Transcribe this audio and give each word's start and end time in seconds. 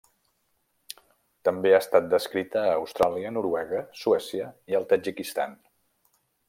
També 1.49 1.73
ha 1.73 1.81
estat 1.85 2.07
descrita 2.15 2.63
a 2.63 2.73
Austràlia, 2.79 3.35
Noruega, 3.39 3.85
Suècia 4.05 4.53
i 4.73 4.81
el 4.81 4.93
Tadjikistan. 4.95 5.59